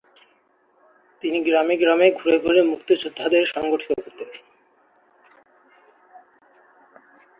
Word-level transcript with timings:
তিনি 1.23 1.37
গ্রামে 1.41 1.75
গ্রামে 1.77 2.07
ঘুরে 2.11 2.37
ঘুরে 2.39 2.61
মুক্তিযোদ্ধাদের 2.63 3.43
সংগঠিত 3.45 3.91
করতেন। 3.97 4.29